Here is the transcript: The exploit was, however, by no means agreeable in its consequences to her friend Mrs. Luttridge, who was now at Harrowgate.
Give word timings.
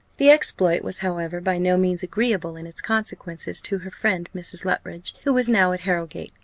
The 0.17 0.31
exploit 0.31 0.81
was, 0.81 0.97
however, 1.05 1.39
by 1.39 1.59
no 1.59 1.77
means 1.77 2.01
agreeable 2.01 2.55
in 2.55 2.65
its 2.65 2.81
consequences 2.81 3.61
to 3.61 3.77
her 3.85 3.91
friend 3.91 4.27
Mrs. 4.35 4.65
Luttridge, 4.65 5.13
who 5.25 5.31
was 5.31 5.47
now 5.47 5.73
at 5.73 5.81
Harrowgate. 5.81 6.33